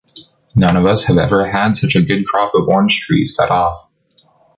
[0.55, 3.51] None one of us has ever had such a good crop of orange trees cut
[3.51, 3.87] off.